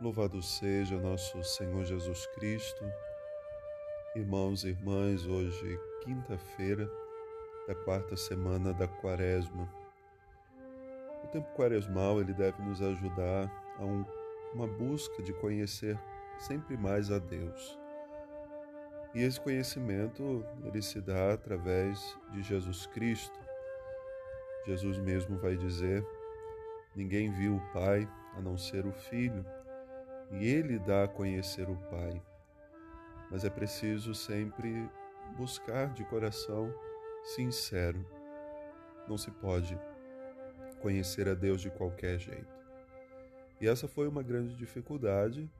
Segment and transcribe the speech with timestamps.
[0.00, 2.90] Louvado seja nosso Senhor Jesus Cristo.
[4.16, 6.90] Irmãos e irmãs, hoje, quinta-feira
[7.68, 9.68] da quarta semana da Quaresma.
[11.22, 14.02] O tempo quaresmal ele deve nos ajudar a um,
[14.54, 16.00] uma busca de conhecer
[16.38, 17.78] sempre mais a Deus.
[19.14, 23.38] E esse conhecimento ele se dá através de Jesus Cristo.
[24.64, 26.02] Jesus mesmo vai dizer:
[26.96, 29.44] Ninguém viu o Pai a não ser o Filho
[30.30, 32.22] e ele dá a conhecer o Pai.
[33.30, 34.88] Mas é preciso sempre
[35.36, 36.72] buscar de coração
[37.22, 38.04] sincero.
[39.08, 39.78] Não se pode
[40.80, 42.60] conhecer a Deus de qualquer jeito.
[43.60, 45.50] E essa foi uma grande dificuldade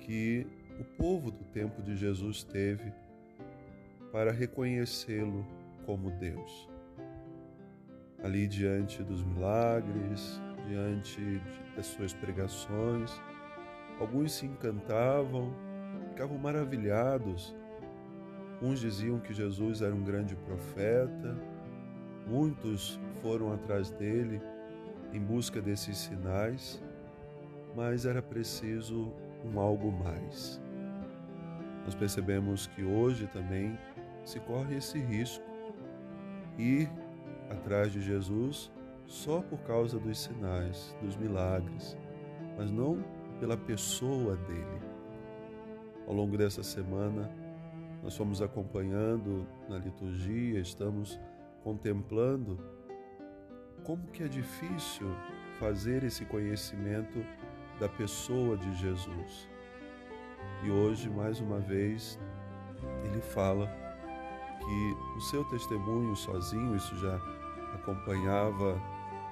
[0.00, 0.46] que
[0.78, 2.92] o povo do tempo de Jesus teve
[4.12, 5.44] para reconhecê-lo
[5.84, 6.68] como Deus.
[8.22, 11.20] Ali diante dos milagres, diante
[11.76, 13.10] das suas pregações,
[14.00, 15.52] Alguns se encantavam,
[16.10, 17.54] ficavam maravilhados.
[18.62, 21.36] Uns diziam que Jesus era um grande profeta,
[22.26, 24.40] muitos foram atrás dele
[25.12, 26.82] em busca desses sinais,
[27.74, 29.12] mas era preciso
[29.44, 30.60] um algo mais.
[31.84, 33.78] Nós percebemos que hoje também
[34.24, 35.44] se corre esse risco
[36.58, 36.90] ir
[37.50, 38.70] atrás de Jesus
[39.06, 41.96] só por causa dos sinais, dos milagres,
[42.56, 43.04] mas não
[43.38, 44.82] pela pessoa dele.
[46.06, 47.30] Ao longo dessa semana,
[48.02, 51.18] nós fomos acompanhando na liturgia, estamos
[51.62, 52.58] contemplando
[53.82, 55.08] como que é difícil
[55.58, 57.24] fazer esse conhecimento
[57.80, 59.48] da pessoa de Jesus.
[60.62, 62.18] E hoje, mais uma vez,
[63.04, 63.66] ele fala
[64.58, 67.16] que o seu testemunho sozinho, isso já
[67.74, 68.80] acompanhava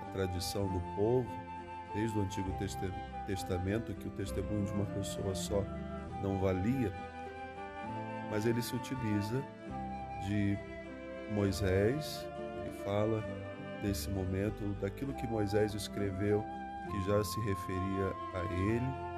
[0.02, 1.28] a tradição do povo
[1.94, 2.52] desde o Antigo
[3.26, 5.64] Testamento que o testemunho de uma pessoa só
[6.22, 6.92] não valia,
[8.30, 9.42] mas ele se utiliza
[10.26, 10.58] de
[11.32, 12.26] Moisés,
[12.60, 13.22] ele fala
[13.82, 16.44] desse momento, daquilo que Moisés escreveu,
[16.90, 19.12] que já se referia a ele.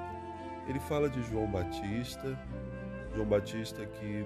[0.67, 2.37] Ele fala de João Batista,
[3.13, 4.25] João Batista que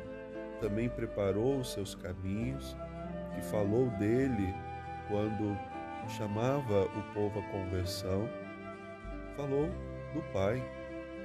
[0.62, 2.76] também preparou os seus caminhos,
[3.36, 4.56] que falou dele
[5.08, 5.58] quando
[6.10, 8.28] chamava o povo à conversão
[9.36, 9.70] falou
[10.14, 10.62] do Pai,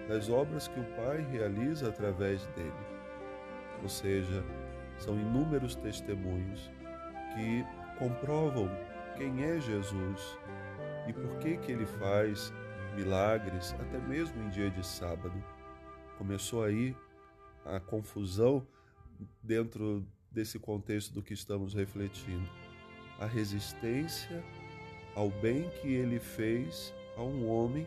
[0.09, 2.73] das obras que o Pai realiza através dele.
[3.83, 4.45] Ou seja,
[4.99, 6.71] são inúmeros testemunhos
[7.35, 7.65] que
[7.99, 8.71] comprovam
[9.17, 10.39] quem é Jesus
[11.09, 12.53] e por que que ele faz
[12.95, 15.43] milagres até mesmo em dia de sábado.
[16.19, 16.97] Começou aí
[17.65, 18.65] a confusão
[19.43, 22.49] dentro desse contexto do que estamos refletindo.
[23.19, 24.45] A resistência
[25.15, 27.87] ao bem que ele fez a um homem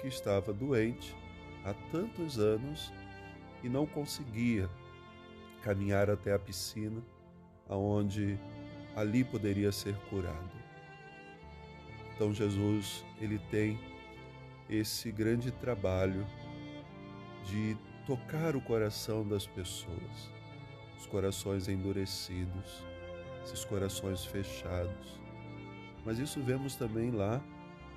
[0.00, 1.16] que estava doente
[1.64, 2.92] há tantos anos
[3.62, 4.68] e não conseguia
[5.62, 7.02] caminhar até a piscina,
[7.68, 8.38] aonde
[8.94, 10.58] ali poderia ser curado.
[12.14, 13.78] Então Jesus, ele tem
[14.68, 16.26] esse grande trabalho
[17.44, 17.76] de
[18.06, 20.30] tocar o coração das pessoas,
[20.98, 22.82] os corações endurecidos,
[23.44, 25.20] esses corações fechados.
[26.08, 27.38] Mas isso vemos também lá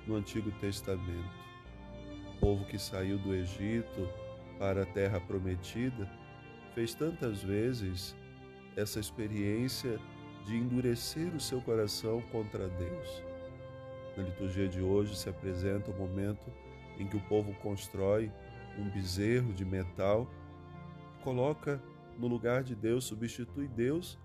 [0.06, 1.42] no Antigo Testamento
[2.38, 4.06] povo que saiu do Egito
[4.58, 6.10] para a terra prometida
[6.74, 8.14] fez tantas vezes
[8.76, 9.98] essa experiência
[10.44, 13.22] de endurecer o seu coração contra Deus.
[14.14, 16.52] Na liturgia de hoje se apresenta o momento
[16.98, 18.30] em que o povo constrói
[18.78, 20.28] um bezerro de metal,
[21.24, 21.82] coloca
[22.18, 24.18] no lugar de Deus, substitui Deus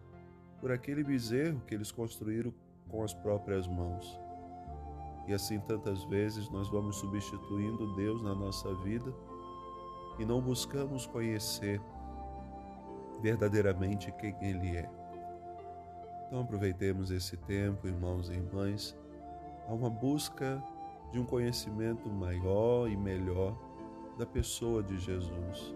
[0.60, 2.54] por aquele bezerro que eles construíram
[2.90, 4.20] com as próprias mãos.
[5.28, 9.14] E assim tantas vezes nós vamos substituindo Deus na nossa vida
[10.18, 11.82] e não buscamos conhecer
[13.22, 14.90] verdadeiramente quem Ele é.
[16.28, 18.98] Então aproveitemos esse tempo, irmãos e irmãs,
[19.68, 20.64] a uma busca
[21.12, 23.58] de um conhecimento maior e melhor
[24.18, 25.74] da pessoa de Jesus.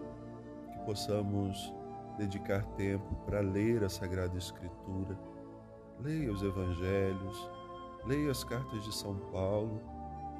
[0.72, 1.72] Que possamos
[2.18, 5.18] dedicar tempo para ler a Sagrada Escritura,
[6.02, 7.48] leia os Evangelhos,
[8.04, 9.80] Leia as cartas de São Paulo,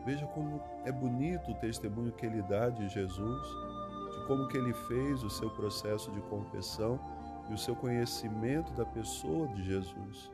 [0.05, 3.49] veja como é bonito o testemunho que ele dá de Jesus,
[4.13, 6.99] de como que ele fez o seu processo de confissão
[7.49, 10.31] e o seu conhecimento da pessoa de Jesus.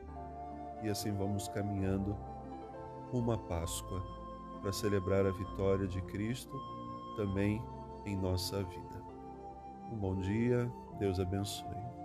[0.81, 2.17] E assim vamos caminhando
[3.13, 4.01] uma Páscoa
[4.61, 6.59] para celebrar a vitória de Cristo
[7.15, 7.61] também
[8.05, 9.03] em nossa vida.
[9.91, 11.98] Um bom dia, Deus abençoe.